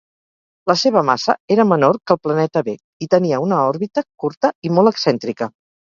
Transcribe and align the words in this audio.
La 0.71 0.75
seva 0.83 1.03
massa 1.09 1.35
era 1.57 1.65
menor 1.73 2.01
que 2.05 2.17
el 2.17 2.21
planeta 2.29 2.65
B 2.71 2.77
i 3.07 3.11
tenia 3.17 3.45
una 3.47 3.63
òrbita 3.71 4.09
curta 4.25 4.57
i 4.71 4.77
molt 4.77 4.97
excèntrica. 4.99 5.55